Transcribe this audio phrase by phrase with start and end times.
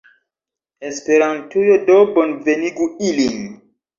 [0.87, 3.37] Esperantujo do bonvenigu ilin!